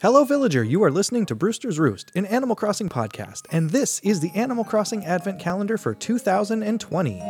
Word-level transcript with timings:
Hello, 0.00 0.24
villager. 0.24 0.62
You 0.62 0.82
are 0.84 0.90
listening 0.90 1.26
to 1.26 1.34
Brewster's 1.34 1.78
Roost, 1.78 2.12
an 2.14 2.26
Animal 2.26 2.54
Crossing 2.54 2.88
podcast, 2.88 3.46
and 3.50 3.70
this 3.70 3.98
is 4.00 4.20
the 4.20 4.30
Animal 4.34 4.64
Crossing 4.64 5.04
Advent 5.04 5.40
Calendar 5.40 5.76
for 5.78 5.94
2020. 5.94 7.22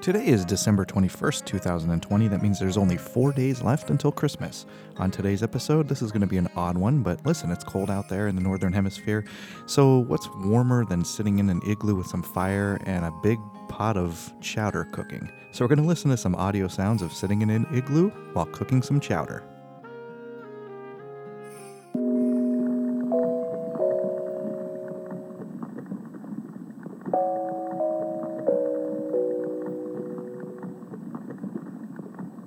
Today 0.00 0.28
is 0.28 0.46
December 0.46 0.86
21st, 0.86 1.44
2020. 1.44 2.28
That 2.28 2.40
means 2.40 2.58
there's 2.58 2.78
only 2.78 2.96
four 2.96 3.34
days 3.34 3.60
left 3.60 3.90
until 3.90 4.10
Christmas. 4.10 4.64
On 4.96 5.10
today's 5.10 5.42
episode, 5.42 5.90
this 5.90 6.00
is 6.00 6.10
going 6.10 6.22
to 6.22 6.26
be 6.26 6.38
an 6.38 6.48
odd 6.56 6.78
one, 6.78 7.02
but 7.02 7.26
listen, 7.26 7.50
it's 7.50 7.64
cold 7.64 7.90
out 7.90 8.08
there 8.08 8.26
in 8.26 8.34
the 8.34 8.40
Northern 8.40 8.72
Hemisphere. 8.72 9.26
So, 9.66 9.98
what's 9.98 10.26
warmer 10.36 10.86
than 10.86 11.04
sitting 11.04 11.38
in 11.38 11.50
an 11.50 11.60
igloo 11.66 11.96
with 11.96 12.06
some 12.06 12.22
fire 12.22 12.80
and 12.86 13.04
a 13.04 13.12
big 13.22 13.38
pot 13.68 13.98
of 13.98 14.32
chowder 14.40 14.84
cooking? 14.84 15.30
So, 15.52 15.66
we're 15.66 15.68
going 15.68 15.82
to 15.82 15.88
listen 15.88 16.10
to 16.10 16.16
some 16.16 16.34
audio 16.34 16.66
sounds 16.66 17.02
of 17.02 17.12
sitting 17.12 17.42
in 17.42 17.50
an 17.50 17.66
igloo 17.70 18.08
while 18.32 18.46
cooking 18.46 18.80
some 18.80 19.00
chowder. 19.00 19.42